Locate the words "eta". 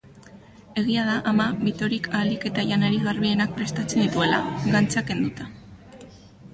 2.51-2.65